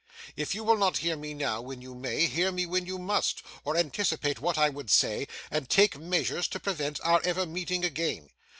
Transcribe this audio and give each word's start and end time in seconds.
If 0.35 0.55
you 0.55 0.63
will 0.63 0.77
not 0.77 0.97
hear 0.97 1.15
me 1.15 1.35
now, 1.35 1.61
when 1.61 1.79
you 1.83 1.93
may, 1.93 2.25
hear 2.25 2.51
me 2.51 2.65
when 2.65 2.87
you 2.87 2.97
must, 2.97 3.43
or 3.63 3.77
anticipate 3.77 4.39
what 4.41 4.57
I 4.57 4.67
would 4.67 4.89
say, 4.89 5.27
and 5.51 5.69
take 5.69 5.95
measures 5.95 6.47
to 6.47 6.59
prevent 6.59 6.99
our 7.03 7.21
ever 7.23 7.45
meeting 7.45 7.85
again. 7.85 8.31